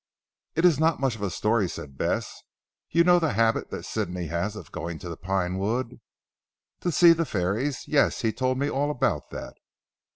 [0.55, 2.41] "It is not much of a story," said Bess.
[2.89, 6.01] "You know the habit that Sidney has of going to the Pine Wood?"
[6.79, 7.87] "To see the fairies?
[7.87, 9.57] Yes, he told me all about that."